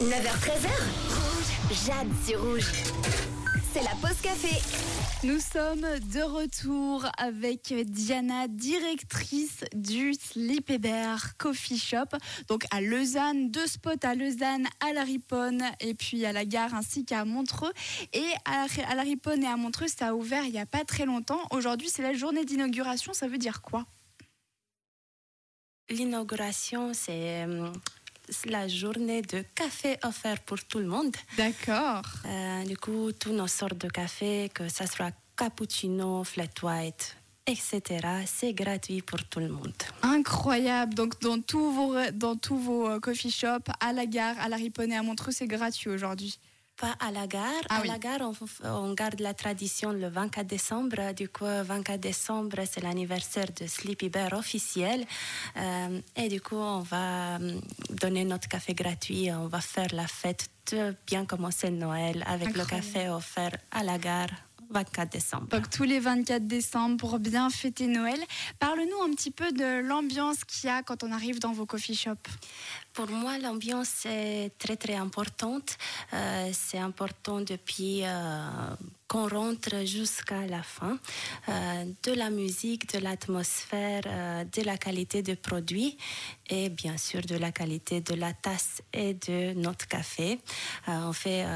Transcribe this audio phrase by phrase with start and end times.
[0.00, 0.68] 9h13h.
[1.08, 1.86] Rouge.
[1.86, 2.66] Jade sur rouge.
[3.72, 4.60] C'est la pause café.
[5.22, 12.16] Nous sommes de retour avec Diana, directrice du Sleepy Bear Coffee Shop.
[12.48, 16.74] Donc à Lausanne, deux spots à Lausanne, à la Riponne et puis à la gare
[16.74, 17.72] ainsi qu'à Montreux.
[18.12, 20.84] Et à, à la Riponne et à Montreux, ça a ouvert il n'y a pas
[20.84, 21.40] très longtemps.
[21.50, 23.12] Aujourd'hui, c'est la journée d'inauguration.
[23.12, 23.86] Ça veut dire quoi?
[25.88, 27.70] L'inauguration, c'est euh,
[28.46, 31.14] la journée de café offert pour tout le monde.
[31.36, 32.02] D'accord.
[32.26, 37.80] Euh, du coup, toutes nos sortes de café, que ce soit cappuccino, flat white, etc.,
[38.26, 39.72] c'est gratuit pour tout le monde.
[40.02, 40.94] Incroyable.
[40.94, 44.56] Donc dans tous vos, dans tous vos euh, coffee shops, à la gare, à la
[44.56, 46.38] Riponne et à Montreux, c'est gratuit aujourd'hui.
[46.76, 47.62] Pas à la gare.
[47.68, 47.88] Ah à oui.
[47.88, 51.12] la gare, on, on garde la tradition le 24 décembre.
[51.14, 55.04] Du coup, 24 décembre, c'est l'anniversaire de Sleepy Bear officiel.
[55.56, 59.30] Euh, et du coup, on va euh, donner notre café gratuit.
[59.32, 63.98] On va faire la fête de bien commencer Noël avec le café offert à la
[63.98, 64.30] gare
[64.72, 65.46] 24 décembre.
[65.48, 68.18] Donc tous les 24 décembre pour bien fêter Noël.
[68.58, 71.94] Parle-nous un petit peu de l'ambiance qu'il y a quand on arrive dans vos coffee
[71.94, 72.30] shops.
[72.92, 75.78] Pour moi, l'ambiance est très très importante.
[76.12, 78.48] Euh, c'est important depuis euh,
[79.08, 80.98] qu'on rentre jusqu'à la fin.
[81.48, 85.96] Euh, de la musique, de l'atmosphère, de la qualité de produit
[86.50, 90.38] et bien sûr de la qualité de la tasse et de notre café.
[90.86, 91.46] On fait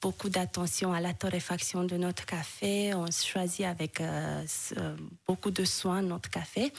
[0.00, 2.94] beaucoup d'attention à la torréfaction de notre café.
[2.94, 4.44] On choisit avec euh,
[5.26, 6.72] beaucoup de soin notre café.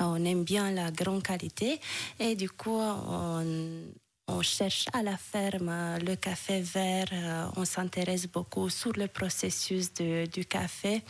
[0.00, 1.80] Euh, on aime bien la grande qualité
[2.18, 7.08] et du coup on, cherche à la ferme euh, le café vert.
[7.56, 11.02] on s'intéresse beaucoup sur le processus du café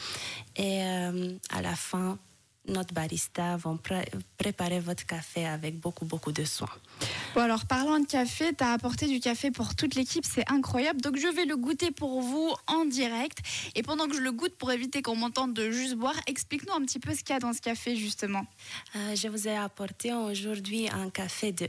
[0.56, 2.19] et à la fin
[2.70, 6.68] notre barista vont pré- préparer votre café avec beaucoup beaucoup de soin.
[7.34, 11.00] Bon alors parlant de café, tu as apporté du café pour toute l'équipe, c'est incroyable.
[11.00, 13.38] Donc je vais le goûter pour vous en direct.
[13.74, 16.84] Et pendant que je le goûte, pour éviter qu'on m'entende de juste boire, explique-nous un
[16.84, 18.44] petit peu ce qu'il y a dans ce café justement.
[18.97, 21.69] Euh, je vous ai apporté aujourd'hui un café de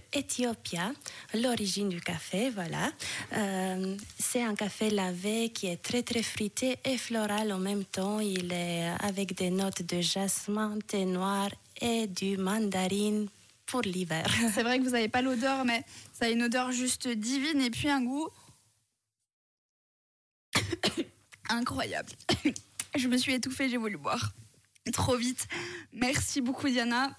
[1.34, 2.92] l'origine du café, voilà.
[3.34, 8.20] Euh, c'est un café lavé qui est très très fruité et floral en même temps.
[8.20, 13.28] Il est avec des notes de jasmin, noir et du mandarine
[13.66, 14.26] pour l'hiver.
[14.54, 17.72] C'est vrai que vous n'avez pas l'odeur, mais ça a une odeur juste divine et
[17.72, 18.30] puis un goût
[21.50, 22.12] incroyable.
[22.96, 24.34] Je me suis étouffée, j'ai voulu boire
[24.92, 25.48] trop vite.
[25.94, 27.16] Merci beaucoup Diana.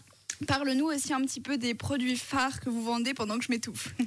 [0.46, 3.94] Parle-nous aussi un petit peu des produits phares que vous vendez pendant que je m'étouffe.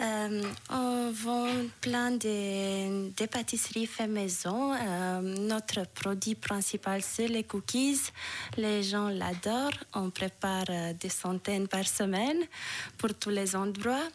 [0.00, 1.52] Euh, on vend
[1.82, 4.72] plein de, pâtisseries fait maison.
[4.72, 8.00] Euh, notre produit principal, c'est les cookies.
[8.56, 9.84] Les gens l'adorent.
[9.94, 12.38] On prépare euh, des centaines par semaine
[12.96, 14.08] pour tous les endroits.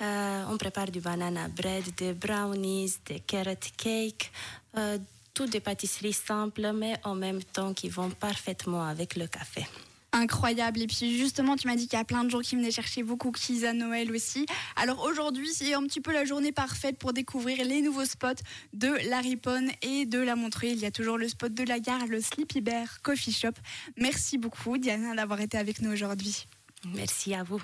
[0.00, 4.30] On prépare du banana bread, des brownies, des carrot cake.
[5.34, 9.66] Toutes des pâtisseries simples, mais en même temps qui vont parfaitement avec le café.
[10.16, 10.80] Incroyable.
[10.80, 13.02] Et puis justement, tu m'as dit qu'il y a plein de gens qui venaient chercher
[13.02, 14.46] vos cookies à Noël aussi.
[14.76, 18.88] Alors aujourd'hui, c'est un petit peu la journée parfaite pour découvrir les nouveaux spots de
[19.10, 20.72] la Riponne et de la Montreuil.
[20.72, 23.52] Il y a toujours le spot de la gare, le Sleepy Bear Coffee Shop.
[23.98, 26.46] Merci beaucoup Diana d'avoir été avec nous aujourd'hui.
[26.94, 27.60] Merci à vous.